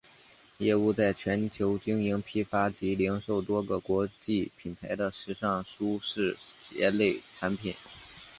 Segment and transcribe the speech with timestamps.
[0.57, 7.75] 业务在全球经营批发及零售多个国际品牌的时尚舒适鞋类产品。